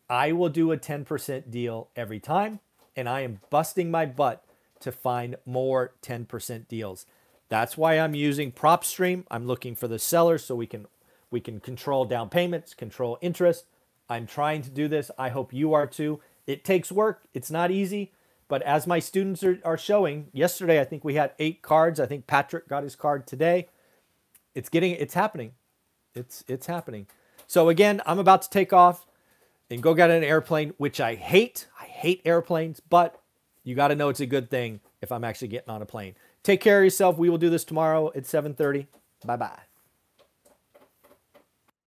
I 0.09 0.31
will 0.31 0.49
do 0.49 0.71
a 0.71 0.77
10% 0.77 1.51
deal 1.51 1.89
every 1.95 2.19
time, 2.19 2.59
and 2.95 3.09
I 3.09 3.21
am 3.21 3.39
busting 3.49 3.91
my 3.91 4.05
butt 4.05 4.45
to 4.79 4.91
find 4.91 5.35
more 5.45 5.93
10% 6.01 6.67
deals. 6.67 7.05
That's 7.49 7.77
why 7.77 7.99
I'm 7.99 8.15
using 8.15 8.51
PropStream. 8.51 9.23
I'm 9.29 9.45
looking 9.45 9.75
for 9.75 9.87
the 9.87 9.99
sellers 9.99 10.43
so 10.43 10.55
we 10.55 10.67
can 10.67 10.87
we 11.31 11.39
can 11.39 11.59
control 11.59 12.05
down 12.05 12.29
payments, 12.29 12.73
control 12.73 13.17
interest. 13.21 13.65
I'm 14.09 14.27
trying 14.27 14.61
to 14.63 14.69
do 14.69 14.87
this. 14.87 15.09
I 15.17 15.29
hope 15.29 15.53
you 15.53 15.73
are 15.73 15.87
too. 15.87 16.21
It 16.47 16.63
takes 16.63 16.91
work. 16.91 17.23
It's 17.33 17.49
not 17.49 17.71
easy, 17.71 18.11
but 18.47 18.61
as 18.61 18.85
my 18.85 18.99
students 18.99 19.43
are, 19.43 19.59
are 19.65 19.77
showing, 19.77 20.27
yesterday 20.31 20.79
I 20.79 20.85
think 20.85 21.03
we 21.03 21.15
had 21.15 21.33
eight 21.39 21.61
cards. 21.61 21.99
I 21.99 22.05
think 22.05 22.27
Patrick 22.27 22.67
got 22.67 22.83
his 22.83 22.95
card 22.95 23.25
today 23.27 23.67
it's 24.55 24.69
getting 24.69 24.93
it's 24.93 25.13
happening. 25.13 25.51
It's 26.15 26.43
it's 26.47 26.65
happening. 26.65 27.07
So 27.45 27.69
again, 27.69 28.01
I'm 28.05 28.17
about 28.17 28.41
to 28.43 28.49
take 28.49 28.73
off 28.73 29.05
and 29.69 29.83
go 29.83 29.93
get 29.93 30.09
an 30.09 30.23
airplane, 30.23 30.73
which 30.77 30.99
I 30.99 31.15
hate. 31.15 31.67
I 31.79 31.85
hate 31.85 32.21
airplanes, 32.25 32.79
but 32.79 33.21
you 33.63 33.75
got 33.75 33.89
to 33.89 33.95
know 33.95 34.09
it's 34.09 34.21
a 34.21 34.25
good 34.25 34.49
thing 34.49 34.79
if 35.01 35.11
I'm 35.11 35.23
actually 35.23 35.49
getting 35.49 35.69
on 35.69 35.81
a 35.81 35.85
plane. 35.85 36.15
Take 36.45 36.61
care 36.61 36.77
of 36.77 36.83
yourself. 36.83 37.17
We 37.17 37.27
will 37.27 37.39
do 37.39 37.49
this 37.49 37.65
tomorrow 37.65 38.11
at 38.15 38.25
7:30. 38.25 38.85
Bye-bye. 39.25 39.59